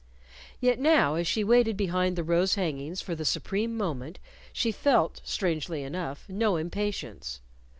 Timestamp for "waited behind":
1.43-2.15